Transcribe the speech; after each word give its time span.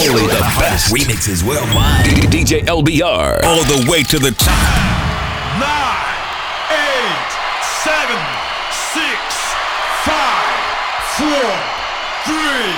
Only 0.00 0.22
the 0.22 0.40
best 0.56 0.94
remixes 0.94 1.42
worldwide. 1.42 2.06
DJ 2.32 2.64
LBR. 2.64 3.44
All 3.44 3.62
the 3.64 3.86
way 3.90 4.02
to 4.04 4.18
the 4.18 4.30
top. 4.30 4.48
Nine, 5.60 6.16
eight, 6.72 7.30
seven, 7.84 8.16
six, 8.96 9.20
five, 10.08 10.56
four, 11.20 11.52
three, 12.24 12.72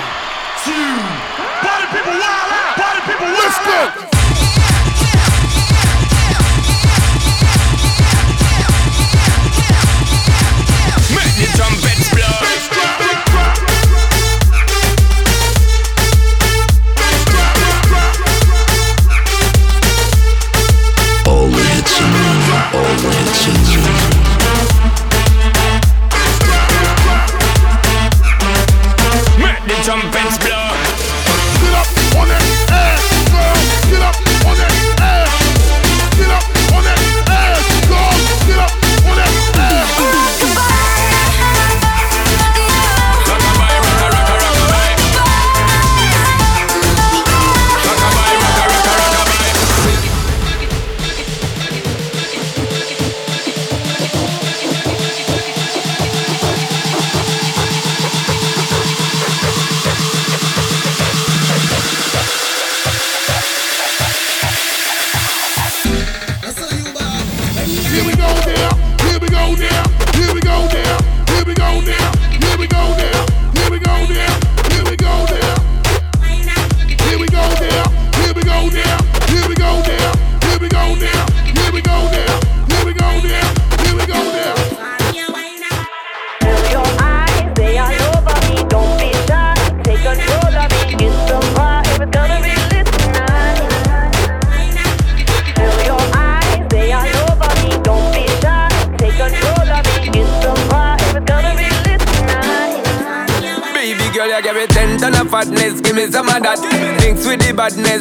two. 0.67 0.99
Party 1.63 1.87
people 1.95 2.11
wild 2.11 2.51
out. 2.51 2.75
Party 2.75 3.01
people 3.07 3.27
wild 3.31 3.39
Let's 3.39 4.11
go. 4.11 4.22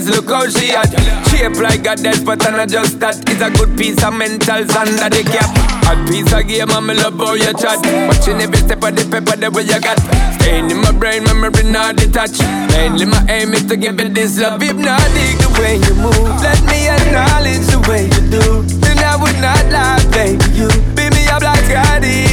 Look 0.00 0.30
how 0.30 0.48
she 0.48 0.68
had 0.68 0.88
Shape 1.28 1.60
like 1.60 1.86
a 1.86 1.94
death, 1.96 2.24
but 2.24 2.46
I 2.46 2.66
just 2.66 2.98
that. 3.00 3.18
It's 3.28 3.42
a 3.42 3.50
good 3.50 3.76
piece 3.76 4.02
of 4.02 4.14
mental 4.14 4.64
under 4.76 5.08
the 5.10 5.22
cap 5.24 5.72
a 5.92 5.96
piece 6.06 6.32
of 6.32 6.46
game, 6.46 6.70
I'm 6.70 6.86
love 6.86 7.18
how 7.18 7.34
you 7.34 7.52
chat. 7.52 7.82
Watching 8.08 8.40
every 8.40 8.58
step 8.58 8.82
of 8.82 8.96
the 8.96 9.04
paper, 9.04 9.36
the 9.36 9.50
way 9.50 9.62
you 9.68 9.80
got. 9.80 9.98
Stain 10.40 10.70
in 10.70 10.80
my 10.80 10.92
brain, 10.92 11.24
memory 11.24 11.64
not 11.68 11.96
detached. 11.96 12.40
Mainly 12.72 13.06
my 13.06 13.20
aim 13.28 13.52
is 13.52 13.66
to 13.66 13.76
give 13.76 14.00
it 14.00 14.14
this 14.14 14.38
love. 14.38 14.62
If 14.62 14.76
not, 14.76 15.02
dig 15.12 15.36
the 15.36 15.50
way 15.60 15.76
you 15.76 15.94
move. 16.00 16.40
Let 16.40 16.60
me 16.64 16.88
acknowledge 16.88 17.66
the 17.68 17.80
way 17.88 18.08
you 18.08 18.22
do. 18.30 18.62
Then 18.80 18.98
I 19.04 19.16
would 19.20 19.36
not 19.42 19.64
lie, 19.68 20.00
baby, 20.12 20.44
you 20.56 20.68
Beat 20.94 21.12
me 21.12 21.26
up 21.28 21.42
like 21.42 21.64
Scotty 21.66 22.24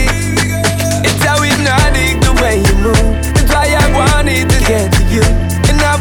It's 1.03 1.23
how 1.25 1.41
hypnotic 1.41 2.21
the 2.21 2.33
way 2.39 2.61
you 2.63 2.75
move. 2.79 3.17
That's 3.35 3.51
why 3.51 3.75
I 3.75 3.85
wanted 3.91 4.49
to 4.49 4.59
get 4.63 4.93
to 4.93 5.03
you 5.11 5.48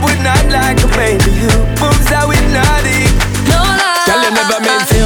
would 0.03 0.21
not 0.23 0.45
like 0.51 0.79
a 0.83 0.89
baby 0.97 1.33
who 1.43 1.51
moves 1.83 2.11
out 2.13 2.29
with 2.29 2.43
naughty. 2.53 3.03
No 3.51 3.59
lie. 3.63 4.05
Tell 4.07 4.21
you 4.23 4.31
never 4.35 4.61
meant 4.61 4.87
to 4.95 4.98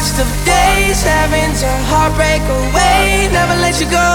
best 0.00 0.18
of 0.18 0.30
days, 0.48 1.02
having 1.04 1.52
to 1.60 1.68
heartbreak 1.92 2.40
away. 2.40 3.28
Never 3.36 3.52
let 3.60 3.76
you 3.80 3.84
go, 3.84 4.08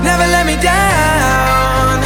never 0.00 0.24
let 0.32 0.46
me 0.46 0.56
down. 0.56 2.00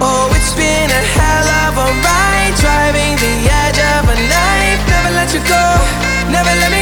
Oh, 0.00 0.32
it's 0.32 0.54
been 0.56 0.88
a 0.88 1.02
hell 1.20 1.48
of 1.68 1.72
a 1.84 1.88
ride, 2.00 2.54
driving 2.56 3.12
the 3.20 3.34
edge 3.60 3.80
of 3.92 4.08
a 4.08 4.16
knife. 4.32 4.80
Never 4.88 5.10
let 5.20 5.28
you 5.36 5.42
go, 5.44 5.64
never 6.32 6.52
let 6.64 6.72
me. 6.72 6.79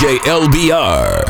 DJ 0.00 0.16
LBR. 0.24 1.20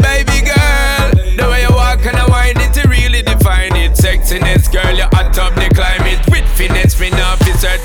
Baby 0.00 0.40
girl, 0.48 1.36
the 1.36 1.46
way 1.50 1.60
you 1.60 1.68
walk 1.68 2.00
and 2.06 2.16
I 2.16 2.26
wind 2.30 2.56
it, 2.56 2.72
to 2.80 2.88
really 2.88 3.20
define 3.20 3.76
it. 3.76 3.92
Sexiness, 3.92 4.72
girl, 4.72 4.96
you 4.96 5.04
hot 5.12 5.36
up 5.36 5.54
the 5.54 5.68
climate. 5.74 6.18
With 6.32 6.48
finesse, 6.56 6.98
me 6.98 7.10
now, 7.10 7.36
fi 7.36 7.52
search 7.52 7.84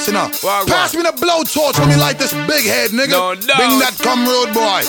bust 0.00 0.06
the 0.06 0.12
rhymes 0.16 0.34
this, 0.34 0.42
you 0.42 0.48
know. 0.48 0.64
Wagwan. 0.64 0.68
Pass 0.68 0.94
me 0.94 1.02
the 1.02 1.12
blowtorch 1.12 1.78
when 1.78 1.88
me 1.88 1.96
light 1.96 2.18
this 2.18 2.32
big 2.48 2.64
head, 2.64 2.90
nigga. 2.90 3.10
No 3.16 3.34
doubt. 3.34 3.56
Bring 3.58 3.78
that 3.80 3.94
come 4.00 4.24
road 4.26 4.52
boy. 4.56 4.80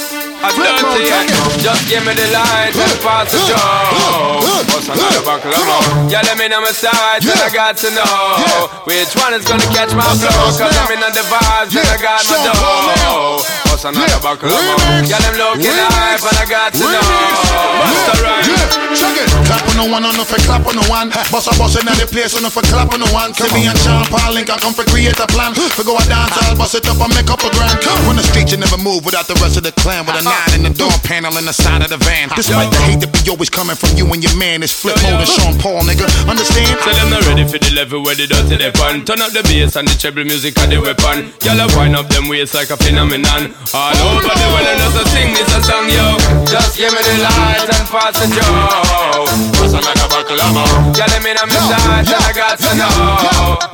I 0.42 0.50
don't 0.56 0.82
mode, 0.82 1.06
take 1.06 1.30
it. 1.30 1.62
Just 1.62 1.84
give 1.90 2.04
me 2.06 2.14
the 2.16 2.28
light 2.34 2.74
and 2.74 2.96
pass 3.04 3.32
the 3.32 3.40
uh, 3.54 4.64
What's 4.72 4.88
another 4.90 5.22
buckle 5.24 5.52
on. 5.54 6.10
Yeah, 6.10 6.22
let 6.26 6.38
me 6.38 6.48
know 6.48 6.62
my 6.62 6.72
side, 6.74 7.24
Yeah. 7.24 7.38
I 7.42 7.50
got 7.54 7.78
to 7.84 7.90
know 7.92 8.06
Yeah. 8.42 8.68
which 8.88 9.14
one 9.18 9.34
is 9.34 9.46
gonna 9.46 9.68
catch 9.76 9.94
my 9.94 10.06
flow. 10.18 10.50
Cause. 10.58 10.74
I'm 10.82 10.92
in 10.96 11.00
the 11.02 11.26
vibes, 11.30 11.76
and 11.76 11.86
Yeah. 11.86 11.94
I 11.94 11.98
got 12.02 12.22
my 12.26 12.36
Sean 12.42 12.56
Paul 12.58 12.82
now. 12.88 12.96
dough. 12.98 13.44
What's 13.70 13.86
another 13.86 14.20
buckle 14.22 14.50
Remix. 14.50 15.10
Yeah, 15.10 15.20
them 15.22 15.36
looking 15.38 15.72
hype, 15.72 16.24
and 16.26 16.38
I 16.42 16.46
got 16.50 16.74
to 16.74 16.80
know. 16.80 16.90
A 16.92 17.88
Yeah, 17.92 18.24
rhyme. 18.24 18.50
yeah, 18.50 18.96
check 18.98 19.16
it. 19.22 19.31
Clap 19.52 19.68
on 19.68 19.84
the 19.84 19.88
one, 19.92 20.08
on 20.08 20.16
for 20.24 20.40
clap 20.48 20.64
on 20.64 20.80
the 20.80 20.86
one. 20.88 21.12
Bust 21.28 21.52
a 21.52 21.54
bus 21.60 21.76
in 21.76 21.84
the 21.84 22.08
place, 22.08 22.32
on 22.40 22.48
for 22.48 22.64
clap 22.72 22.96
on 22.96 23.04
the 23.04 23.10
one. 23.12 23.36
See 23.36 23.52
me 23.52 23.68
and 23.68 23.76
Sean 23.84 24.08
Paul 24.08 24.32
link, 24.32 24.48
I 24.48 24.56
come 24.56 24.72
for 24.72 24.88
create 24.88 25.20
a 25.20 25.28
plan. 25.28 25.52
For 25.76 25.84
go 25.84 26.00
a 26.00 26.04
dance, 26.08 26.32
I'll 26.48 26.56
bust 26.56 26.72
it 26.80 26.88
up 26.88 27.04
and 27.04 27.12
make 27.12 27.28
up 27.28 27.44
a 27.44 27.52
grand. 27.52 27.84
From 28.08 28.16
the 28.16 28.24
street, 28.24 28.48
you 28.56 28.64
never 28.64 28.80
move 28.80 29.04
without 29.04 29.28
the 29.28 29.36
rest 29.44 29.60
of 29.60 29.68
the 29.68 29.76
clan. 29.76 30.08
With 30.08 30.16
a 30.16 30.24
uh-huh. 30.24 30.56
nine 30.56 30.56
in 30.56 30.64
the 30.64 30.72
door 30.72 30.96
panel 31.04 31.36
in 31.36 31.44
the 31.44 31.52
side 31.52 31.84
of 31.84 31.92
the 31.92 32.00
van. 32.00 32.32
Despite 32.32 32.72
the 32.72 32.80
hate 32.88 33.04
that 33.04 33.12
be 33.12 33.28
always 33.28 33.52
coming 33.52 33.76
from 33.76 33.92
you 34.00 34.08
and 34.16 34.24
your 34.24 34.32
man, 34.40 34.64
it's 34.64 34.72
flip 34.72 34.96
mode 35.04 35.20
and 35.20 35.28
Sean 35.28 35.60
Paul, 35.60 35.84
nigga. 35.84 36.08
Understand? 36.32 36.72
Tell 36.80 36.96
them 36.96 37.12
not 37.12 37.28
ready 37.28 37.44
for 37.44 37.60
the 37.60 37.76
level 37.76 38.00
where 38.08 38.16
they 38.16 38.32
dirty 38.32 38.56
they 38.56 38.72
pan. 38.72 39.04
Turn 39.04 39.20
up 39.20 39.36
the 39.36 39.44
bass 39.52 39.76
and 39.76 39.84
the 39.84 40.00
treble 40.00 40.24
music 40.24 40.56
and 40.64 40.72
the 40.72 40.80
weapon. 40.80 41.28
Y'all 41.44 41.60
wind 41.76 42.00
up 42.00 42.08
them 42.08 42.32
waist 42.32 42.56
like 42.56 42.72
a 42.72 42.80
phenomenon. 42.80 43.52
All 43.76 44.00
over 44.00 44.32
the 44.32 44.48
world 44.48 44.64
and 44.64 44.80
just 44.80 45.12
sing 45.12 45.36
this 45.36 45.52
a 45.52 45.60
song, 45.60 45.92
yo. 45.92 46.16
Just 46.48 46.80
give 46.80 46.96
me 46.96 47.04
the 47.04 47.20
light 47.20 47.68
and 47.68 47.84
pass 47.92 48.16
the 48.16 48.32
joe. 48.32 49.41
What's 49.60 49.74
another 49.74 50.08
buckle 50.10 50.40
of? 50.42 50.54
Y'all 50.98 51.08
let 51.10 51.22
me 51.24 51.32
know 51.34 51.46
my 51.48 51.60
side 51.70 52.06
and 52.06 52.24
I 52.24 52.32
got 52.34 52.58
to 52.60 52.72
know 52.78 52.94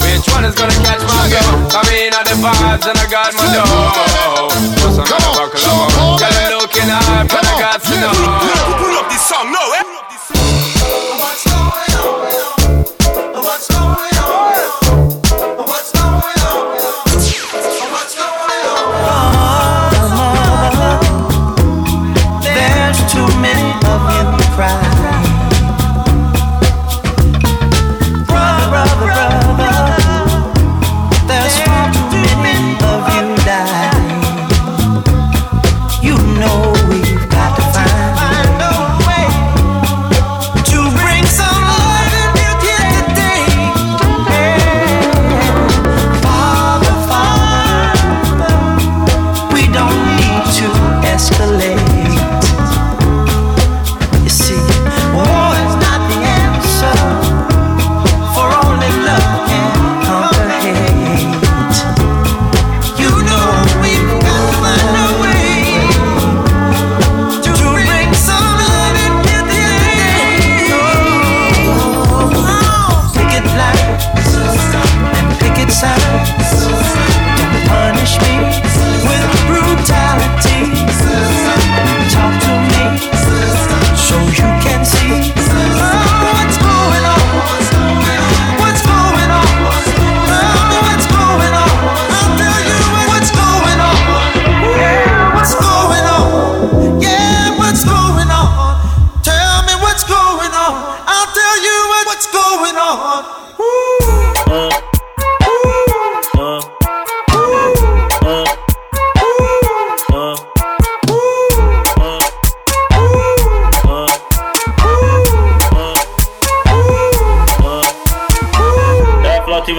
which 0.04 0.26
one 0.34 0.46
is 0.46 0.56
gonna 0.56 0.76
catch 0.86 1.02
my 1.04 1.28
go. 1.32 1.42
I 1.76 1.82
mean, 1.90 2.12
all 2.14 2.24
the 2.24 2.36
vibes 2.40 2.86
and 2.88 2.98
I 2.98 3.06
got 3.10 3.32
my 3.36 3.46
dough. 3.52 4.48
What's 4.84 4.98
Come 4.98 5.06
another 5.08 5.28
on, 5.28 5.36
buckle 5.38 5.60
Sean 5.60 5.88
of 5.88 6.22
Y'all 6.22 6.32
man. 6.32 6.50
them 6.50 6.60
looking 6.62 6.90
hype 6.90 7.32
and 7.32 7.48
I 7.48 7.54
got 7.60 7.80
to 7.84 7.94
yeah, 7.94 8.02
know. 8.02 8.16
yeah. 8.16 8.80
Pull 8.80 8.96
up 8.98 9.08
this 9.12 9.24
song 9.28 9.52
now, 9.52 9.68
eh? 9.80 10.17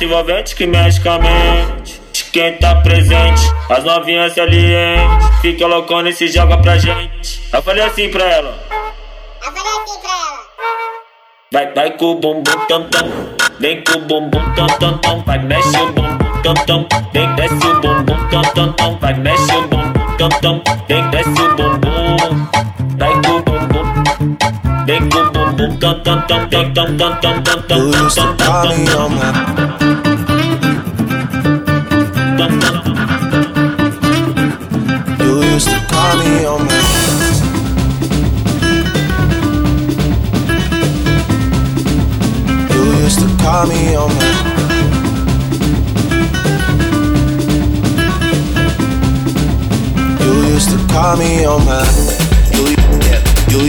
ponto 0.00 0.04
envolvente 0.04 0.54
que 0.54 0.66
mexe 0.66 1.00
com 1.00 1.10
a 1.10 1.18
mente. 1.18 2.00
Quem 2.32 2.56
tá 2.58 2.76
presente, 2.76 3.42
as 3.68 3.84
novinhas 3.84 4.32
se 4.32 4.40
alientes. 4.40 5.40
Fica 5.42 5.66
loucona 5.66 6.08
e 6.08 6.12
se 6.12 6.28
joga 6.28 6.56
pra 6.58 6.78
gente. 6.78 7.40
Eu 7.52 7.62
falei 7.62 7.82
assim 7.84 8.08
pra 8.08 8.24
ela. 8.24 8.58
Eu 9.44 9.52
falei 9.52 9.72
assim 9.72 10.00
pra 10.00 10.10
ela. 10.10 10.40
Vai, 11.52 11.74
vai 11.74 11.90
com 11.96 12.12
o 12.12 12.14
bumbum 12.14 12.66
tam 12.68 12.84
tam. 12.84 13.08
Vem 13.58 13.82
com 13.82 13.98
o 13.98 14.00
bumbum 14.02 14.54
tam 14.54 14.66
tam 14.78 14.98
tam. 14.98 15.22
Vai, 15.22 15.38
mexe 15.38 15.76
o 15.76 15.92
bumbum 15.92 16.42
tam 16.42 16.54
tam. 16.54 16.86
Vem, 17.12 17.34
desce 17.34 17.66
o 17.66 17.80
bumbum 17.80 18.28
tam 18.30 18.42
tam 18.42 18.72
tam. 18.72 18.98
Vai, 18.98 19.14
mexe 19.14 19.52
o 19.52 19.62
bumbum 19.62 20.16
tam 20.16 20.28
tam. 20.28 20.62
Vem, 20.88 21.10
desce 21.10 21.30
o 21.30 21.56
bumbum. 21.56 22.48
Vai 22.96 23.12
com 23.22 23.32
o 23.32 23.42
bumbum. 23.42 24.36
Vem 24.86 25.08
com 25.08 25.18
o 25.18 25.30
bumbum 25.30 25.76
tam 25.78 26.00
tam 26.00 26.26
tam 26.26 26.48
tam 26.48 26.74
tam 26.74 26.96
tam 26.96 27.20
tam 27.20 27.42
tam 27.42 27.62
tam 27.62 28.08
tam 28.08 28.36
tam 28.36 28.84
tam 28.84 29.69
You 32.40 32.46
used 35.42 35.68
to 35.68 35.78
call 35.90 36.16
me 36.16 36.46
on 36.46 36.64
my. 36.64 36.80
You 42.72 42.84
used 43.04 43.18
to 43.18 43.26
call 43.42 43.66
me 43.66 43.94
on 43.94 44.08
my 44.14 44.30
You 50.24 50.32
used 50.54 50.70
to 50.70 50.78
call 50.88 51.16
me 51.18 51.44
on 51.44 51.62
my 51.66 51.84
You 52.54 52.62
my 52.62 53.20
You 53.50 53.60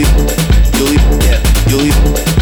you 0.80 0.88
yeah 1.26 1.40
you 1.68 1.78
yeah 1.92 2.41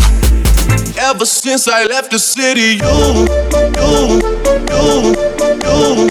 Ever 1.13 1.25
since 1.25 1.67
I 1.67 1.87
left 1.87 2.11
the 2.11 2.17
city, 2.17 2.79
you, 2.79 3.27
you, 3.75 4.21
you, 4.71 5.11
you, 5.61 6.10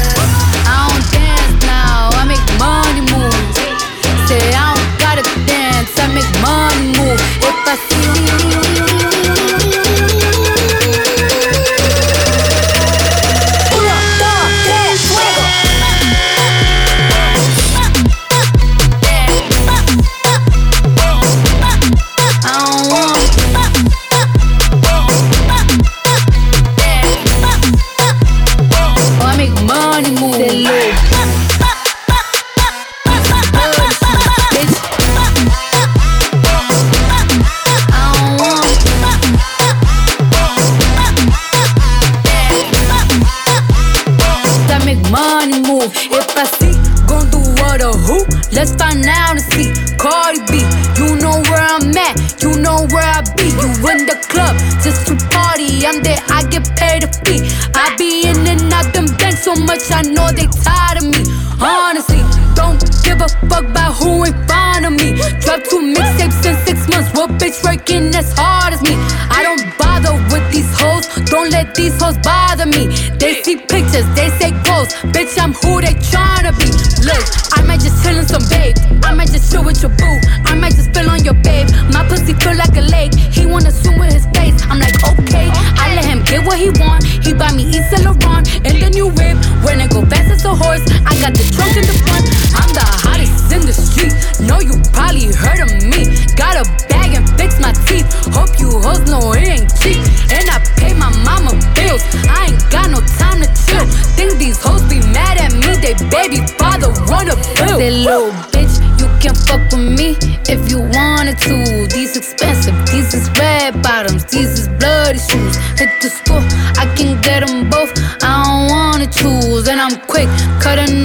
couldn't 120.71 121.00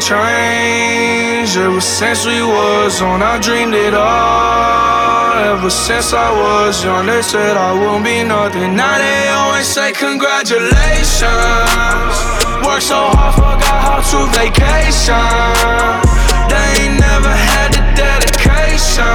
Changed. 0.00 1.56
Ever 1.56 1.80
since 1.80 2.26
we 2.26 2.42
was 2.42 3.00
on, 3.00 3.22
I 3.22 3.40
dreamed 3.40 3.74
it 3.74 3.94
all. 3.94 5.32
Ever 5.56 5.70
since 5.70 6.12
I 6.12 6.30
was 6.30 6.84
young, 6.84 7.06
they 7.06 7.22
said 7.22 7.56
I 7.56 7.72
won't 7.72 8.04
be 8.04 8.22
nothing. 8.22 8.76
Now 8.76 8.98
they 8.98 9.28
always 9.30 9.66
say 9.66 9.92
congratulations. 9.92 11.32
Worked 12.60 12.82
so 12.92 13.08
hard, 13.16 13.34
forgot 13.40 13.80
how 13.88 14.00
to 14.04 14.28
vacation. 14.36 15.16
They 16.52 16.66
ain't 16.84 17.00
never 17.00 17.32
had 17.32 17.72
the 17.72 17.80
dedication. 17.96 19.08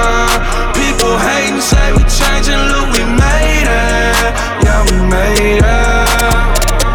People 0.74 1.14
hate 1.22 1.54
hating, 1.54 1.62
say 1.62 1.94
we 1.94 2.02
changing, 2.10 2.64
look, 2.74 2.90
we 2.98 3.06
made 3.06 3.70
it. 3.70 4.34
Yeah, 4.66 4.82
we 4.90 4.98
made 5.08 5.62
it. 5.62 6.41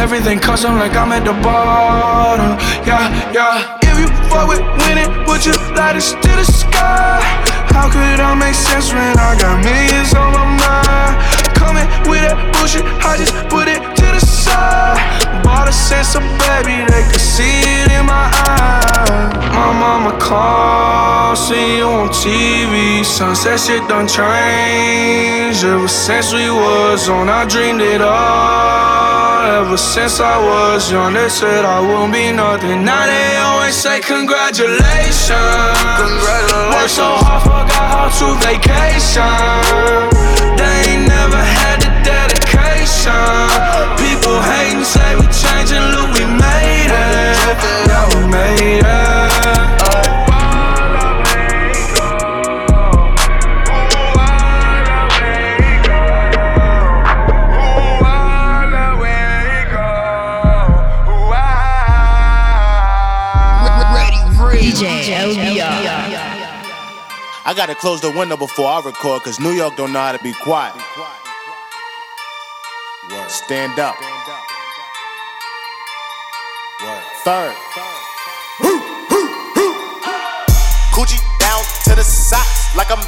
Everything 0.00 0.38
custom 0.38 0.76
like 0.76 0.94
I'm 0.96 1.12
at 1.12 1.24
the 1.24 1.32
bottom, 1.42 2.58
yeah, 2.86 3.32
yeah. 3.32 3.78
If 3.82 3.98
you 3.98 4.08
fuck 4.28 4.48
with 4.48 4.62
winning, 4.82 5.10
would 5.26 5.44
you 5.44 5.52
light 5.74 5.96
us 5.96 6.12
to 6.12 6.30
the 6.36 6.44
sky? 6.44 7.20
How 7.72 7.88
could 7.90 8.20
I 8.20 8.34
make 8.34 8.54
sense 8.54 8.92
when 8.92 9.16
I 9.18 9.36
got 9.38 9.64
millions 9.64 10.14
on 10.14 10.32
my 10.32 10.44
mind? 10.44 11.31
Coming 11.62 11.86
with 12.10 12.22
that 12.26 12.34
bullshit, 12.58 12.82
I 13.06 13.14
just 13.14 13.34
put 13.46 13.70
it 13.70 13.78
to 13.78 14.06
the 14.10 14.18
side. 14.18 14.98
Bought 15.46 15.68
a 15.70 15.72
sense 15.72 16.18
of 16.18 16.26
baby, 16.42 16.82
they 16.90 17.06
could 17.06 17.22
see 17.22 17.62
it 17.82 17.88
in 17.94 18.04
my 18.06 18.26
eyes. 18.50 19.30
My 19.54 19.70
mama 19.70 20.18
called, 20.18 21.38
see 21.38 21.78
you 21.78 21.86
on 21.86 22.08
TV. 22.10 23.04
Sunset 23.04 23.60
shit 23.60 23.86
done 23.86 24.08
changed. 24.08 25.62
Ever 25.62 25.86
since 25.86 26.32
we 26.34 26.50
was 26.50 27.08
on, 27.08 27.28
I 27.28 27.46
dreamed 27.46 27.80
it 27.80 28.02
all. 28.02 29.22
Ever 29.62 29.76
since 29.76 30.18
I 30.18 30.38
was 30.38 30.90
young, 30.90 31.14
they 31.14 31.28
said 31.28 31.64
I 31.64 31.78
won't 31.78 32.12
be 32.12 32.32
nothing. 32.32 32.84
Now 32.84 33.06
they 33.06 33.36
always 33.38 33.74
say 33.74 34.00
congratulations. 34.00 35.30
Congratulations. 36.02 36.74
Worked 36.74 36.90
so 36.90 37.06
hard, 37.22 37.42
forgot 37.42 37.86
how 37.94 38.08
to 38.18 38.26
vacation. 38.42 40.11
Dedication. 43.04 43.98
People 43.98 44.40
hating, 44.40 44.84
say 44.84 45.16
we 45.16 45.26
changing, 45.32 45.82
look, 45.94 46.10
we 46.14 46.24
made 46.24 46.90
it. 46.90 47.58
Yeah, 47.88 48.08
we 48.14 48.30
made 48.30 48.78
it. 48.78 48.92
I 67.44 67.54
gotta 67.54 67.74
close 67.74 68.00
the 68.00 68.10
window 68.10 68.36
before 68.36 68.66
I 68.66 68.80
record, 68.80 69.22
cause 69.22 69.38
New 69.38 69.50
York 69.50 69.76
don't 69.76 69.92
know 69.92 70.00
how 70.00 70.12
to 70.12 70.22
be 70.22 70.32
quiet. 70.32 70.74
Stand 73.32 73.78
up. 73.78 73.96
Third. 77.24 77.54
Coochie 80.92 81.18
down 81.40 81.64
to 81.84 81.94
the 81.94 82.04
socks 82.04 82.76
like 82.76 82.90
I'm 82.90 82.98
Biggie 82.98 83.00
Poppa. 83.00 83.00
Keep 83.00 83.01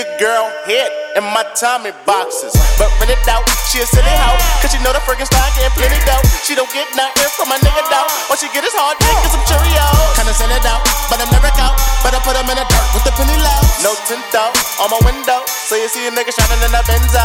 your 0.00 0.08
girl 0.16 0.48
head 0.64 0.88
in 1.12 1.24
my 1.36 1.44
Tommy 1.52 1.92
boxes. 2.08 2.56
But 2.80 2.88
rent 2.96 3.12
it 3.12 3.20
out, 3.28 3.44
she 3.68 3.84
a 3.84 3.86
silly 3.86 4.08
hoe. 4.24 4.40
Cause 4.64 4.72
she 4.72 4.80
know 4.80 4.96
the 4.96 5.02
freaking 5.04 5.28
style 5.28 5.44
getting 5.52 5.76
plenty 5.76 6.00
dough. 6.08 6.24
She 6.40 6.56
don't 6.56 6.70
get 6.72 6.88
nothing 6.96 7.28
from 7.36 7.52
my 7.52 7.60
nigga 7.60 7.84
though. 7.92 8.08
All 8.32 8.38
she 8.40 8.48
get 8.56 8.64
is 8.64 8.72
hard 8.72 8.96
dick 8.96 9.12
and 9.12 9.28
some 9.28 9.44
Cheerios. 9.44 10.16
Kinda 10.16 10.32
send 10.32 10.52
it 10.56 10.64
out, 10.64 10.80
but 11.12 11.20
I'm 11.20 11.28
never 11.28 11.52
out. 11.60 11.76
But 12.00 12.16
I 12.16 12.18
put 12.24 12.32
them 12.32 12.48
in 12.48 12.56
the 12.56 12.64
dirt 12.64 12.88
with 12.96 13.04
the 13.04 13.12
penny 13.12 13.36
low. 13.44 13.60
No 13.84 13.92
tint 14.08 14.24
out 14.32 14.56
on 14.80 14.88
my 14.88 15.00
window. 15.04 15.44
So 15.68 15.76
you 15.76 15.88
see 15.92 16.08
a 16.08 16.12
nigga 16.16 16.32
shining 16.32 16.64
in 16.64 16.72
the 16.72 16.80
Benzo. 16.88 17.20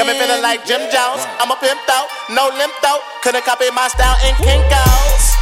Got 0.00 0.04
me 0.08 0.16
feeling 0.16 0.40
like 0.40 0.64
Jim 0.64 0.80
Jones. 0.88 1.28
I'm 1.36 1.52
a 1.52 1.56
pimp 1.60 1.84
out, 1.92 2.08
no 2.32 2.48
limp 2.56 2.80
out. 2.88 3.04
Couldn't 3.20 3.44
copy 3.44 3.68
my 3.76 3.88
style 3.92 4.16
in 4.24 4.32
Kinko's. 4.40 5.35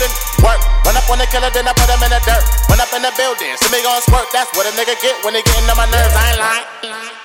Put 0.00 0.08
in 0.08 0.16
work, 0.40 0.60
run 0.88 0.96
up 0.96 1.04
on 1.12 1.20
the 1.20 1.28
killer, 1.28 1.52
then 1.52 1.68
I 1.68 1.76
put 1.76 1.84
him 1.84 2.00
in 2.00 2.08
the 2.08 2.24
dirt. 2.24 2.40
Run 2.72 2.80
up 2.80 2.88
in 2.96 3.04
the 3.04 3.12
building, 3.20 3.52
see 3.60 3.68
me 3.68 3.84
gon' 3.84 4.00
squirt. 4.00 4.32
That's 4.32 4.48
what 4.56 4.64
a 4.64 4.72
nigga 4.72 4.96
get 4.96 5.12
when 5.20 5.36
they 5.36 5.44
getting 5.44 5.68
on 5.68 5.76
my 5.76 5.84
nerves. 5.92 6.16
I 6.16 6.24
ain't 6.32 6.40
lying. 6.40 6.64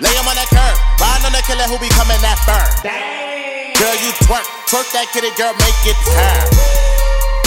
Lay 0.03 0.11
him 0.11 0.27
on 0.27 0.35
the 0.35 0.43
curb, 0.51 0.75
riding 0.99 1.23
on 1.23 1.31
the 1.31 1.39
killer 1.47 1.71
who 1.71 1.79
be 1.79 1.87
coming 1.95 2.19
that 2.19 2.35
firm. 2.43 2.67
Girl, 3.79 3.95
you 4.03 4.11
twerk, 4.27 4.43
twerk 4.67 4.91
that 4.91 5.07
kitty, 5.15 5.31
girl, 5.39 5.55
make 5.55 5.79
it 5.87 5.95
turn. 6.03 6.43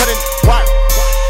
Put 0.01 0.09
in 0.09 0.17
work. 0.49 0.65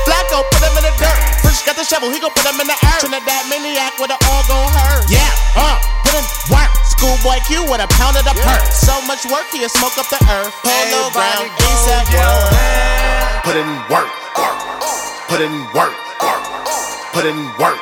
Flacco, 0.06 0.46
put 0.46 0.62
him 0.62 0.78
in 0.78 0.86
the 0.86 0.94
dirt. 0.94 1.18
Fresh 1.42 1.66
got 1.66 1.74
the 1.74 1.82
shovel, 1.82 2.14
he 2.14 2.22
gon' 2.22 2.30
put 2.38 2.46
him 2.46 2.54
in 2.62 2.70
the 2.70 2.78
earth. 2.78 3.02
Trinidad 3.02 3.50
maniac 3.50 3.98
with 3.98 4.14
it 4.14 4.20
all 4.30 4.46
gon' 4.46 4.70
hurt. 4.78 5.10
Yeah, 5.10 5.26
uh, 5.58 5.74
put 6.06 6.14
in 6.14 6.22
work. 6.54 6.70
Schoolboy 6.86 7.42
Q 7.50 7.66
with 7.66 7.82
a 7.82 7.90
pound 7.98 8.14
of 8.14 8.22
the 8.22 8.38
perk. 8.46 8.62
So 8.70 8.94
much 9.10 9.26
work, 9.26 9.50
he'll 9.50 9.66
smoke 9.66 9.98
up 9.98 10.06
the 10.06 10.22
earth. 10.22 10.54
Polo 10.62 11.10
brown, 11.10 11.50
ASAP 11.66 12.14
Put 13.44 13.56
in 13.56 13.68
work. 13.88 14.08
Put 15.28 15.40
in 15.40 15.52
work. 15.74 15.94
Put 17.12 17.24
in 17.24 17.38
work. 17.58 17.78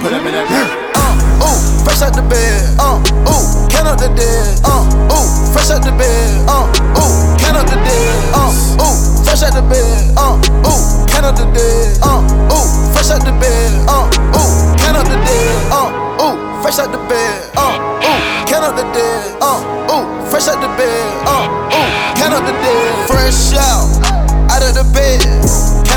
Put 0.00 0.12
him 0.12 0.26
in 0.26 0.34
that 0.34 0.46
dirt. 0.50 0.70
Uh, 0.94 1.44
ooh, 1.44 1.84
fresh 1.84 2.02
out 2.02 2.14
the 2.14 2.22
bed. 2.22 2.76
Uh, 2.78 2.98
ooh, 3.30 3.68
can 3.70 3.86
up 3.86 3.98
the 3.98 4.08
dead. 4.14 4.60
Uh, 4.64 4.84
ooh, 5.10 5.26
fresh 5.52 5.70
out 5.70 5.82
the 5.82 5.92
bed. 5.92 6.44
Uh, 6.48 6.66
ooh, 6.98 7.36
can 7.38 7.56
up 7.56 7.66
the 7.66 7.78
dead. 7.78 8.34
Uh, 8.34 8.50
ooh, 8.82 9.24
fresh 9.24 9.42
out 9.42 9.54
the 9.54 9.62
bed. 9.62 10.14
Uh, 10.18 10.36
ooh, 10.66 11.06
can 11.06 11.24
up 11.24 11.36
the 11.36 11.46
dead. 11.54 11.98
Uh, 12.02 12.20
ooh, 12.50 12.66
fresh 12.92 13.10
out 13.10 13.24
the 13.24 13.32
bed. 13.38 13.72
Uh, 13.88 14.10
ooh, 14.34 14.76
can 14.78 14.96
up 14.96 15.06
the 15.06 15.16
dead. 15.16 15.23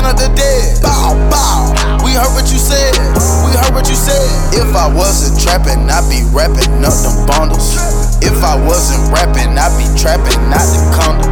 The 0.08 0.32
dead. 0.34 0.82
Bow, 0.82 1.14
bow. 1.30 1.70
We 2.02 2.16
heard 2.16 2.32
what 2.34 2.50
you 2.50 2.58
said. 2.58 2.96
We 3.44 3.54
heard 3.54 3.70
what 3.70 3.86
you 3.86 3.94
said. 3.94 4.24
If 4.50 4.74
I 4.74 4.90
wasn't 4.90 5.38
trapping, 5.38 5.86
I'd 5.86 6.08
be 6.10 6.26
rapping 6.34 6.82
up 6.82 6.96
them 7.06 7.22
bundles. 7.28 7.78
If 8.18 8.34
I 8.42 8.58
wasn't 8.58 9.04
rapping, 9.14 9.54
I'd 9.54 9.70
be 9.78 9.86
trapping 9.94 10.42
out 10.50 10.66
the 10.74 10.80
condo. 10.96 11.28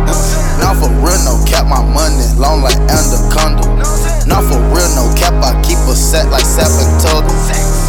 Not 0.63 0.79
for 0.79 0.93
real, 1.03 1.19
no 1.27 1.35
cap, 1.49 1.67
my 1.67 1.83
money 1.83 2.31
long 2.39 2.63
like 2.63 2.79
anaconda. 2.87 3.65
Not 4.29 4.47
for 4.47 4.61
real, 4.71 4.87
no 4.95 5.11
cap, 5.19 5.35
I 5.43 5.57
keep 5.67 5.81
a 5.91 5.97
set 5.97 6.31
like 6.31 6.47
seven 6.47 6.87
tuggle. 7.03 7.33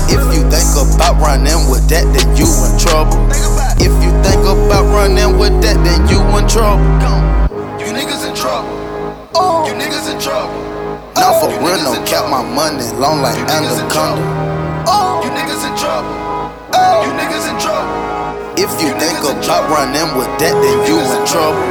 If 0.09 0.23
you 0.33 0.41
think 0.49 0.71
about 0.81 1.21
running 1.21 1.69
with 1.69 1.85
that, 1.93 2.09
then 2.15 2.25
you 2.33 2.47
in 2.47 2.73
trouble. 2.79 3.21
If 3.77 3.93
you 4.01 4.09
think 4.25 4.41
about 4.41 4.87
running 4.89 5.37
with 5.37 5.61
that, 5.61 5.77
then 5.85 5.99
you 6.09 6.23
in 6.41 6.47
trouble. 6.49 6.81
You 7.77 7.93
niggas 7.93 8.25
in 8.25 8.33
trouble. 8.33 8.73
You 9.67 9.77
niggas 9.77 10.09
in 10.09 10.17
trouble. 10.17 10.76
Now 11.17 11.33
for 11.41 11.49
real, 11.49 11.81
no 11.81 11.97
cap, 12.05 12.29
my 12.29 12.45
money 12.45 12.85
long 13.01 13.21
like 13.21 13.37
anaconda. 13.49 14.21
Oh, 14.85 15.21
you 15.25 15.29
niggas 15.33 15.65
in 15.65 15.73
trouble. 15.73 16.13
Oh, 16.73 17.01
you 17.05 17.11
niggas 17.17 17.49
in 17.49 17.57
trouble. 17.57 17.89
If 18.57 18.69
you 18.81 18.93
think 19.01 19.19
about 19.21 19.69
running 19.69 20.13
with 20.17 20.29
that, 20.37 20.53
then 20.53 20.77
you 20.85 20.97
in 21.01 21.21
trouble. 21.25 21.61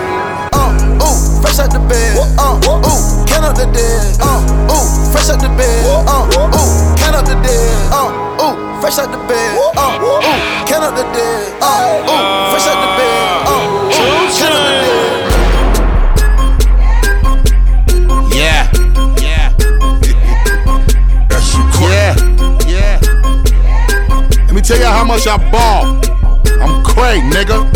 Uh, 0.50 1.02
ooh, 1.02 1.18
fresh 1.42 1.58
out 1.58 1.70
the 1.70 1.78
bed. 1.78 2.18
Uh, 2.38 2.58
ooh, 2.66 3.26
can 3.26 3.42
up 3.46 3.54
the 3.54 3.66
dead. 3.70 4.18
Uh, 4.18 4.42
ooh, 4.70 4.86
fresh 5.10 5.30
out 5.30 5.38
the 5.38 5.50
bed. 5.54 5.82
Uh, 6.06 6.26
ooh, 6.26 6.94
can 6.98 7.14
up 7.14 7.26
the 7.26 7.34
dead. 7.42 7.92
Uh, 7.94 8.10
ooh, 8.42 8.80
fresh 8.80 8.98
out 8.98 9.10
the 9.10 9.18
bed. 9.30 9.50
Uh, 9.78 9.98
ooh, 10.02 10.22
can 10.66 10.82
up 10.82 10.94
the 10.94 11.06
dead. 11.14 11.54
Uh, 11.62 12.02
ooh, 12.06 12.35
much 25.06 25.26
I 25.26 25.36
ball. 25.50 26.00
I'm 26.60 26.82
cray, 26.84 27.20
nigga. 27.20 27.75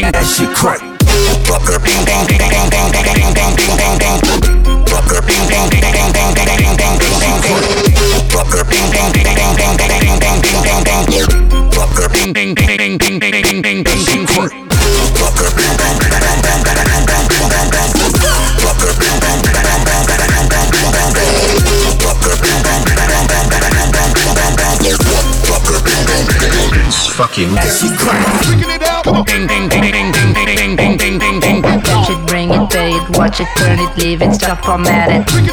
That 0.00 0.24
shit 0.24 0.54
crack. 0.54 0.78
Fucking 0.78 1.82
that 13.84 13.98
shit 14.06 14.28
crack. 14.28 14.68
Touch 27.18 27.34
it, 27.36 27.50
bring 32.28 32.52
it, 32.52 32.70
pay 32.70 32.94
it, 32.94 33.10
watch 33.18 33.40
it, 33.40 33.48
turn 33.56 33.80
it, 33.80 33.96
leave 33.98 34.22
it, 34.22 34.32
stop, 34.34 34.64
format 34.64 35.10
it. 35.10 35.26
Touch 35.26 35.48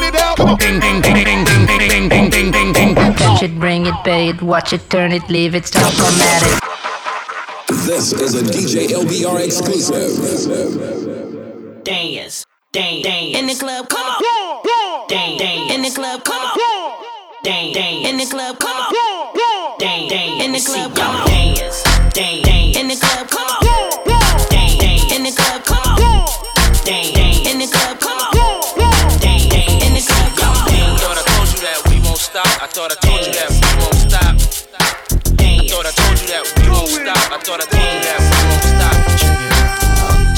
it, 3.42 3.60
bring 3.60 3.88
it, 3.88 3.96
pay 4.04 4.30
it, 4.30 4.44
watch 4.44 4.74
it, 4.74 4.88
turn 4.92 5.12
it, 5.12 5.28
leave 5.28 5.56
it, 5.56 5.66
stop, 5.66 5.92
format 5.94 6.44
it. 6.44 6.60
This 7.88 8.14
is 8.14 8.36
a 8.36 8.44
DJ 8.44 8.90
LBR 8.90 9.44
exclusive. 9.44 10.22
Dance, 11.84 12.46
dance, 12.74 13.04
dance. 13.04 13.38
In 13.40 13.48
the 13.48 13.56
club, 13.56 13.90
come 13.90 14.06
on. 14.06 15.08
Dance, 15.10 15.40
dance. 15.42 15.74
In 15.74 15.82
the 15.82 15.90
club, 15.90 16.24
come 16.24 16.44
on. 16.44 16.92
Dance, 17.44 17.74
dance. 17.74 18.08
In 18.08 18.18
the 18.18 18.26
club, 18.26 18.60
come 18.60 18.78
on. 18.78 19.34
Dance, 19.80 20.10
dance. 20.12 20.44
In 20.44 20.52
the 20.52 20.60
club, 20.60 20.96
come 20.96 21.16
on. 21.16 21.35
In 22.18 22.88
the 22.88 22.96
club, 22.96 23.28
come 23.28 23.44
on. 23.44 23.60
Dance, 24.50 24.78
dance. 24.80 25.12
In 25.12 25.24
the 25.24 25.32
club, 25.36 25.66
come 25.66 25.84
on. 25.84 26.00
Dance, 26.86 27.12
dance. 27.12 27.44
In 27.44 27.60
the 27.60 27.68
club, 27.68 28.00
come 28.00 28.18
on. 28.18 28.32
Dance, 29.20 29.48
dance. 29.52 29.84
In 29.84 29.94
the 29.94 30.00
club, 30.00 30.32
come 30.40 30.56
on. 30.56 30.64
Thought 30.96 31.20
I 31.20 31.28
told 31.28 31.52
you 31.52 31.60
that 31.60 31.84
we 31.92 32.00
won't 32.00 32.16
stop. 32.18 32.48
I 32.64 32.68
thought 32.72 32.92
I 32.92 32.96
told 33.04 33.20
you 33.20 33.34
that 33.36 33.52
we 33.52 33.68
won't 33.84 34.00
stop. 34.00 34.32
I 34.32 35.68
thought 35.68 35.84
I 35.84 35.92
told 35.92 36.16
you 36.16 36.28
that 36.32 36.48
we 36.56 36.64
won't 36.72 36.88
stop. 36.88 37.20
I 37.20 37.38
thought 37.44 37.60
I 37.60 37.68
told 37.68 37.84
you 37.84 38.00
that 38.08 38.20
we 38.24 38.32
won't 38.48 38.64
stop. 38.64 38.96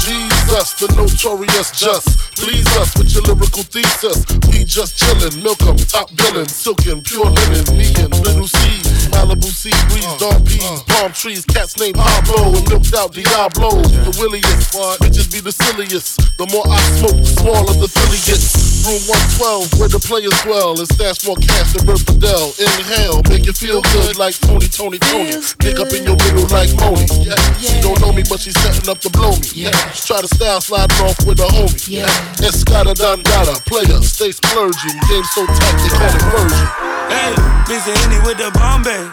Jesus, 0.01 0.73
the 0.81 0.87
notorious 0.97 1.69
just. 1.77 2.09
Please 2.41 2.65
us 2.77 2.97
with 2.97 3.13
your 3.13 3.21
lyrical 3.21 3.61
thesis. 3.61 4.25
We 4.49 4.65
just 4.65 4.97
chillin', 4.97 5.43
milk 5.43 5.61
'em, 5.61 5.77
top 5.77 6.09
billin', 6.15 6.47
silkin', 6.49 7.01
pure 7.03 7.29
linen. 7.29 7.77
Me 7.77 7.93
and 8.01 8.13
little 8.25 8.47
C, 8.47 8.76
Malibu 9.11 9.49
sea 9.51 9.73
breeze, 9.89 10.05
uh, 10.05 10.17
dog 10.17 10.45
peas, 10.45 10.63
uh. 10.63 10.79
palm 10.87 11.11
trees, 11.11 11.45
cats 11.45 11.77
named 11.79 11.95
Pablo 11.95 12.55
and 12.55 12.67
milked 12.69 12.93
out 12.93 13.13
Diablo. 13.13 13.81
The 13.81 14.15
williest, 14.19 14.73
bitches 15.01 15.31
be 15.31 15.39
the 15.39 15.51
silliest. 15.51 16.19
The 16.37 16.45
more 16.51 16.65
I 16.67 16.79
smoke, 16.99 17.17
the 17.17 17.31
smaller 17.39 17.73
the 17.79 17.87
filly 17.87 18.21
gets. 18.25 18.67
Room 18.87 19.03
112, 19.43 19.79
where 19.83 19.91
the 19.91 19.99
players 19.99 20.31
dwell, 20.47 20.79
and 20.79 20.87
stash 20.87 21.27
more 21.27 21.35
cash 21.35 21.75
than 21.75 21.83
Bert 21.83 21.99
Fidel. 21.99 22.55
Inhale, 22.55 23.19
make 23.27 23.43
you 23.43 23.51
feel 23.51 23.81
good 23.91 24.15
like 24.15 24.39
Tony, 24.39 24.67
Tony, 24.71 24.99
Tony. 24.99 25.35
Pick 25.59 25.79
up 25.83 25.91
in 25.91 26.07
your 26.07 26.15
middle 26.15 26.47
like 26.47 26.71
Moni. 26.79 27.03
Yeah, 27.19 27.35
she 27.59 27.81
don't 27.83 27.99
know 27.99 28.15
me, 28.15 28.23
but 28.23 28.39
she's 28.39 28.55
setting 28.63 28.87
up 28.87 29.03
to 29.03 29.09
blow 29.09 29.35
me. 29.35 29.67
Yeah, 29.67 29.75
try 29.91 30.21
to 30.23 30.29
style 30.31 30.61
sliding 30.61 31.03
off 31.03 31.19
with 31.27 31.43
a 31.43 31.49
homie. 31.51 31.99
Yeah, 31.99 32.07
Escada 32.39 32.95
Dandada, 32.95 33.59
player, 33.67 33.99
stay 34.01 34.31
splurging. 34.31 34.95
Game 35.11 35.25
so 35.35 35.43
tight, 35.45 35.75
they 35.83 35.91
call 35.91 36.15
it 36.15 36.23
version. 36.31 36.96
Hey, 37.09 37.33
busy 37.67 37.91
Henny 37.91 38.19
with 38.25 38.37
the 38.37 38.51
Bombay. 38.53 39.09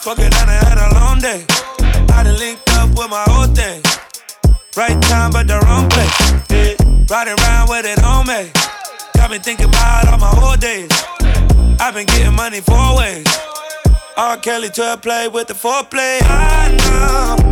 Fuck 0.00 0.18
it, 0.18 0.34
I 0.34 0.44
done 0.44 0.48
had 0.48 0.78
a 0.78 0.94
long 0.94 1.18
day. 1.18 1.44
I 2.12 2.22
done 2.22 2.38
linked 2.38 2.68
up 2.74 2.88
with 2.90 3.10
my 3.10 3.24
old 3.36 3.56
thing. 3.56 3.82
Right 4.76 5.00
time, 5.02 5.32
but 5.32 5.46
the 5.48 5.58
wrong 5.66 5.88
place. 5.88 6.16
Yeah. 6.50 6.76
Riding 7.10 7.34
around 7.40 7.68
with 7.68 7.86
it 7.86 8.02
on 8.04 8.26
me. 8.26 8.50
Got 9.14 9.30
me 9.30 9.38
thinking 9.38 9.68
about 9.68 10.08
all 10.08 10.18
my 10.18 10.32
old 10.42 10.60
days. 10.60 10.90
I've 11.80 11.94
been 11.94 12.06
getting 12.06 12.34
money 12.34 12.60
four 12.60 12.96
ways. 12.96 13.26
R. 14.16 14.36
Kelly 14.36 14.68
to 14.70 14.98
play 15.00 15.28
with 15.28 15.48
the 15.48 15.54
foreplay. 15.54 16.20
I 16.22 16.76
know. 16.76 17.47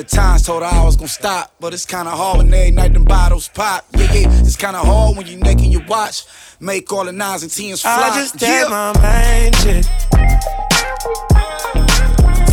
Hundred 0.00 0.16
times 0.16 0.42
told 0.44 0.62
her 0.62 0.68
I 0.68 0.82
was 0.82 0.96
gonna 0.96 1.08
stop, 1.08 1.52
but 1.60 1.74
it's 1.74 1.84
kinda 1.84 2.10
hard 2.10 2.38
when 2.38 2.54
every 2.54 2.70
night 2.70 2.94
them 2.94 3.04
bottles 3.04 3.48
pop. 3.48 3.84
Yeah, 3.92 4.12
yeah, 4.12 4.40
it's 4.40 4.56
kinda 4.56 4.78
hard 4.78 5.16
when 5.16 5.26
you 5.26 5.36
naked 5.36 5.66
your 5.66 5.84
watch. 5.86 6.24
Make 6.58 6.90
all 6.92 7.04
the 7.04 7.12
nines 7.12 7.42
and 7.42 7.52
tens 7.52 7.82
fly. 7.82 8.10
I 8.10 8.18
just 8.18 8.38
did 8.38 8.68
my 8.70 8.92
main 9.02 9.52
shit. 9.54 9.86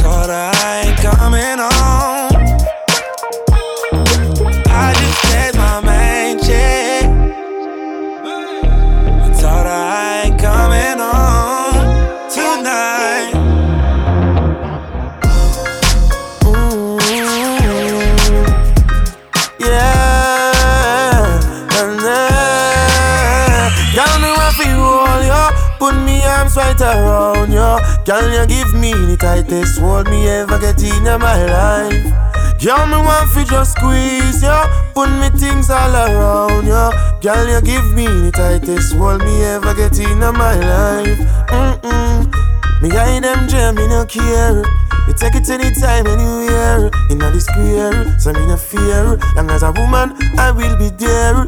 Told 0.01 0.27
her 0.27 0.51
I 0.53 0.83
ain't 0.85 0.97
coming 0.97 1.59
home. 1.59 2.26
Right 26.79 26.95
around 26.95 27.51
ya. 27.51 27.79
Girl, 28.05 28.29
you 28.31 28.47
give 28.47 28.73
me 28.73 28.91
the 28.91 29.17
tightest 29.17 29.79
hold 29.79 30.09
me 30.09 30.27
ever 30.27 30.59
get 30.59 30.81
in 30.83 31.03
my 31.03 31.45
life. 31.45 32.03
Girl, 32.61 32.85
me 32.87 32.97
want 32.97 33.29
fi 33.31 33.43
just 33.43 33.77
squeeze 33.77 34.41
ya, 34.41 34.65
put 34.93 35.09
me 35.09 35.29
things 35.39 35.69
all 35.69 35.93
around 35.93 36.67
ya. 36.67 36.91
Girl, 37.21 37.47
you 37.47 37.61
give 37.61 37.93
me 37.93 38.05
the 38.05 38.31
tightest 38.31 38.95
hold 38.95 39.21
me 39.23 39.43
ever 39.43 39.73
get 39.73 39.97
in 39.99 40.19
my 40.19 40.55
life. 40.55 41.19
Mm-mm. 41.49 42.31
Me 42.81 42.89
guide 42.89 43.23
them 43.23 43.47
jam, 43.47 43.75
me 43.75 43.87
no 43.87 44.05
care. 44.05 44.63
You 45.07 45.13
take 45.13 45.35
it 45.35 45.49
anytime, 45.49 46.05
anywhere. 46.05 46.89
In 47.09 47.19
the 47.19 47.39
square, 47.39 48.19
so 48.19 48.33
me 48.33 48.45
no 48.45 48.57
fear. 48.57 49.17
Long 49.35 49.49
as 49.49 49.63
a 49.63 49.71
woman, 49.71 50.13
I 50.37 50.51
will 50.51 50.77
be 50.77 50.89
there. 50.89 51.45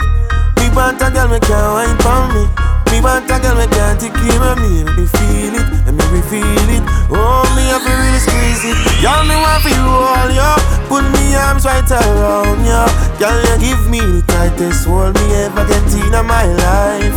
Me 0.57 0.75
want 0.75 1.01
a 1.01 1.11
girl, 1.11 1.27
me 1.27 1.39
can't 1.39 1.73
wine 1.73 1.97
for 1.99 2.33
me. 2.33 2.68
Me 2.89 3.01
want 3.01 3.29
a 3.29 3.37
girl, 3.37 3.55
me 3.55 3.67
can't 3.69 3.99
take 3.99 4.13
care 4.13 4.41
of 4.41 4.57
me. 4.57 4.83
Let 4.83 4.97
me 4.97 5.05
feel 5.05 5.53
it, 5.53 5.67
let 5.85 6.09
me 6.09 6.21
feel 6.25 6.69
it. 6.73 6.83
Oh, 7.13 7.45
me 7.53 7.63
have 7.69 7.85
to 7.85 7.93
really 7.93 8.17
squeeze 8.17 8.65
it. 8.65 8.77
Y'all 9.01 9.21
me 9.29 9.37
want 9.37 9.61
to 9.63 9.73
hold 9.77 10.33
ya. 10.33 10.57
Put 10.89 11.05
me 11.13 11.35
arms 11.37 11.65
right 11.65 11.85
around 11.85 12.65
ya. 12.65 12.89
Girl, 13.21 13.37
you 13.45 13.71
give 13.71 13.83
me 13.89 14.01
the 14.01 14.23
tightest 14.27 14.87
hold 14.87 15.13
me 15.15 15.25
ever 15.45 15.65
get 15.69 15.85
in 15.93 16.11
my 16.25 16.45
life. 16.65 17.13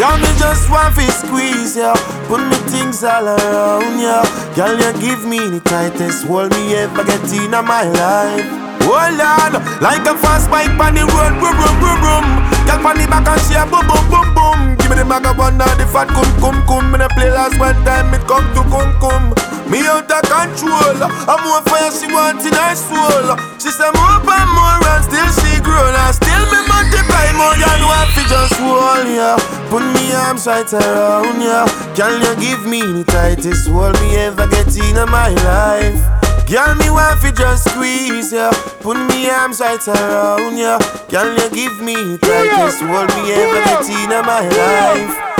Y'all 0.00 0.16
me 0.16 0.30
just 0.40 0.70
want 0.72 0.96
to 0.96 1.04
squeeze 1.12 1.76
ya. 1.76 1.92
Put 2.26 2.40
me 2.48 2.56
things 2.72 3.04
all 3.04 3.28
around 3.28 4.00
ya. 4.00 4.24
Girl, 4.56 4.72
you 4.72 4.92
give 4.96 5.28
me 5.28 5.38
the 5.38 5.60
tightest 5.60 6.24
hold 6.24 6.50
me 6.52 6.74
ever 6.74 7.04
get 7.04 7.20
in 7.32 7.52
my 7.52 7.84
life. 7.84 8.48
Hold 8.88 9.20
on, 9.20 9.52
like 9.80 10.02
a 10.08 10.16
fast 10.18 10.50
bike 10.50 10.74
on 10.80 10.94
the 10.94 11.04
road, 11.06 11.38
boom, 11.38 11.54
boom, 11.54 11.74
boom, 11.78 12.00
boom. 12.00 12.41
Girl 12.66 12.86
on 12.86 12.96
the 12.98 13.06
back 13.10 13.26
and 13.26 13.40
she 13.46 13.54
a 13.58 13.62
boom, 13.66 13.86
boom, 13.86 14.04
boom, 14.10 14.28
boom. 14.34 14.60
Give 14.78 14.90
me 14.90 14.96
the 15.00 15.04
bag 15.04 15.26
of 15.26 15.38
one 15.38 15.58
the 15.58 15.86
fat 15.90 16.08
cum, 16.10 16.28
cum, 16.38 16.58
cum. 16.66 16.92
Me 16.92 16.98
play 17.14 17.30
last 17.30 17.58
one 17.58 17.78
time, 17.84 18.14
it 18.14 18.22
come 18.26 18.46
to 18.54 18.62
cum, 18.70 18.90
cum. 19.02 19.34
Me 19.72 19.80
out 19.88 20.04
of 20.04 20.22
control, 20.28 21.00
I'm 21.00 21.40
more 21.48 21.62
fire 21.64 21.88
she 21.88 22.04
want 22.12 22.44
in 22.44 22.52
her 22.52 22.74
soul. 22.76 23.40
She 23.56 23.72
say 23.72 23.88
more 23.96 24.20
and 24.20 24.50
more 24.52 24.78
and 24.84 25.02
still 25.02 25.30
she 25.40 25.64
grown 25.64 25.96
and 25.96 26.12
still 26.12 26.44
me 26.52 26.60
multiply 26.68 27.32
more 27.32 27.56
than 27.56 27.80
what 27.88 28.08
fi 28.12 28.22
just 28.28 28.60
hold 28.60 29.08
ya. 29.08 29.40
Put 29.70 29.80
me 29.96 30.12
arms 30.12 30.46
right 30.46 30.68
around 30.72 31.40
ya. 31.40 31.64
Can 31.96 32.20
you 32.20 32.34
give 32.36 32.66
me 32.66 32.82
the 32.82 33.04
tightest 33.08 33.68
hold 33.68 33.98
me 34.02 34.16
ever 34.16 34.46
get 34.48 34.76
in 34.76 34.96
my 35.08 35.30
life? 35.40 36.11
Girl, 36.52 36.74
me 36.74 36.90
want 36.90 37.18
fi 37.22 37.32
just 37.32 37.70
squeeze 37.70 38.30
ya. 38.30 38.52
Put 38.84 38.98
me 39.08 39.30
arms 39.30 39.58
right 39.60 39.80
around 39.88 40.58
ya. 40.58 40.76
Girl, 41.08 41.32
you 41.32 41.48
give 41.48 41.80
me 41.80 41.94
the 41.94 42.18
tightest 42.20 42.82
hold 42.84 43.08
me 43.16 43.32
ever 43.32 43.56
get 43.64 43.88
in 43.88 44.10
my 44.20 44.44
life. 44.52 45.32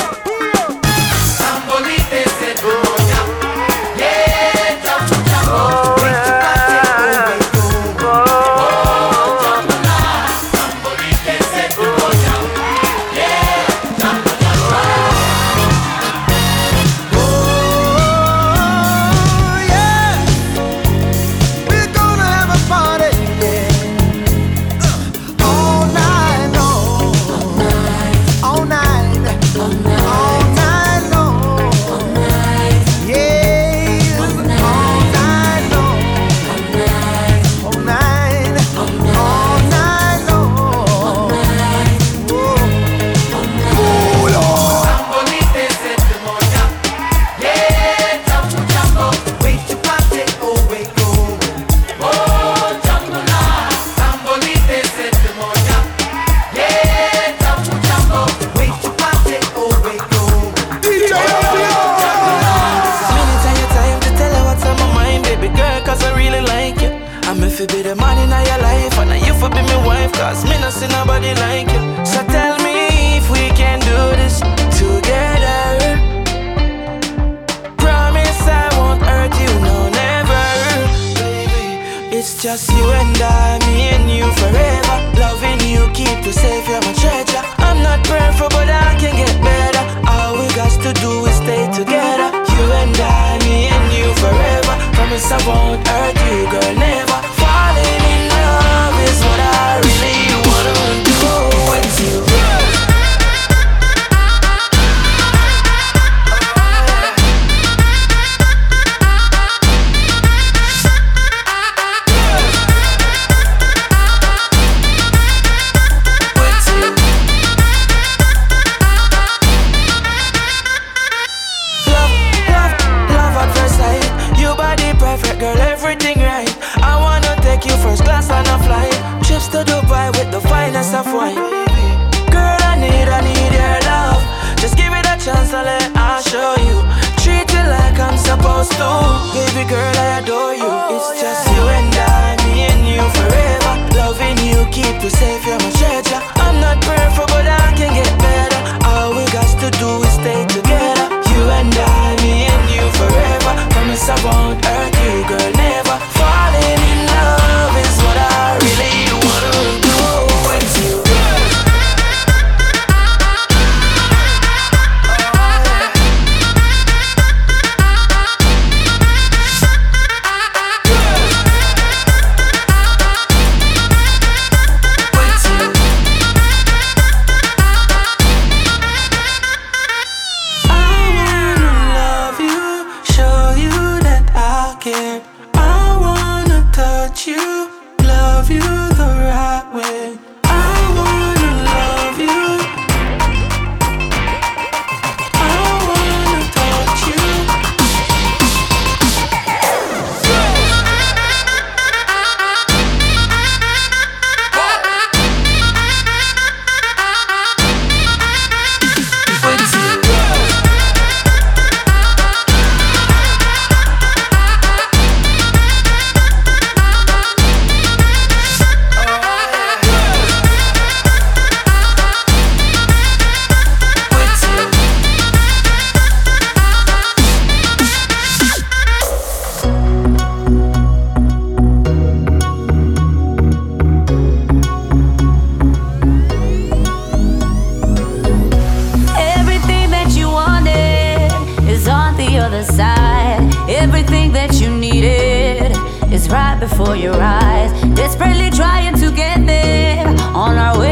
before 246.69 246.95
your 246.95 247.21
eyes, 247.21 247.73
desperately 247.97 248.49
trying 248.51 248.95
to 248.95 249.11
get 249.11 249.45
there 249.47 250.07
on 250.33 250.57
our 250.57 250.79
way. 250.79 250.92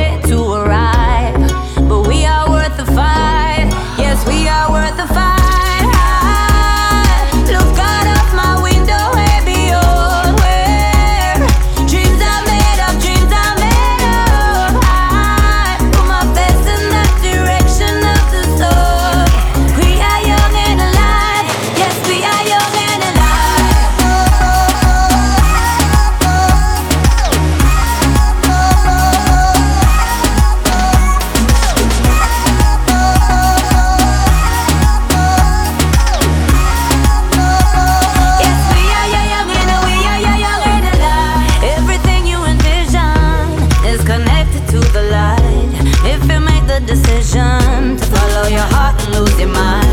your 48.60 48.68
heart 48.74 49.02
and 49.06 49.14
lose 49.14 49.38
your 49.38 49.48
mind. 49.48 49.89